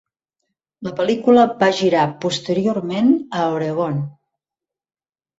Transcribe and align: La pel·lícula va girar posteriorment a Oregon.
La 0.85 0.91
pel·lícula 0.99 1.41
va 1.59 1.67
girar 1.79 2.05
posteriorment 2.23 3.11
a 3.41 3.43
Oregon. 3.59 4.01